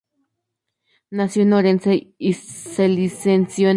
[1.11, 3.69] Nació en Orense y se licenció en Derecho.